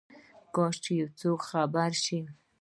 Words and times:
کاشکي 0.55 0.93
یوڅوک 0.97 1.39
خبر 1.49 1.91
شي، 2.03 2.19